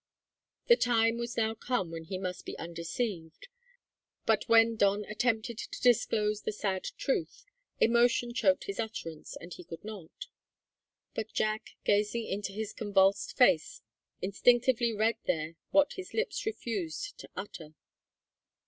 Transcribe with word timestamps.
The 0.65 0.75
time 0.75 1.19
was 1.19 1.37
now 1.37 1.53
come 1.53 1.91
when 1.91 2.05
he 2.05 2.17
must 2.17 2.43
be 2.43 2.57
undeceived; 2.57 3.49
but 4.25 4.49
when 4.49 4.75
Don 4.75 5.05
attempted 5.05 5.59
to 5.59 5.79
disclose 5.79 6.41
the 6.41 6.51
sad 6.51 6.85
truth 6.97 7.45
emotion 7.79 8.33
choked 8.33 8.63
his 8.63 8.79
utterance, 8.79 9.37
and 9.39 9.53
he 9.53 9.63
could 9.63 9.83
not. 9.85 10.25
But 11.13 11.33
Jack, 11.33 11.75
gazing 11.83 12.25
into 12.25 12.51
his 12.51 12.73
convulsed 12.73 13.37
face, 13.37 13.83
instinctively 14.23 14.91
read 14.91 15.17
there 15.27 15.53
what 15.69 15.93
his 15.93 16.15
lips 16.15 16.47
refused 16.47 17.15
to 17.19 17.29
utter. 17.35 17.75